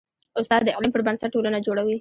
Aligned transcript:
استاد 0.39 0.61
د 0.65 0.69
علم 0.77 0.91
پر 0.93 1.01
بنسټ 1.07 1.29
ټولنه 1.35 1.57
جوړوي. 1.67 1.89